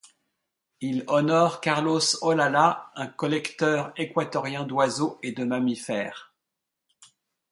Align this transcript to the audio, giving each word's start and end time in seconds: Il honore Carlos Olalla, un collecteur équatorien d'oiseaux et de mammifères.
Il 0.79 1.03
honore 1.05 1.61
Carlos 1.61 1.99
Olalla, 2.23 2.89
un 2.95 3.05
collecteur 3.05 3.93
équatorien 3.97 4.63
d'oiseaux 4.63 5.19
et 5.21 5.31
de 5.31 5.43
mammifères. 5.43 6.33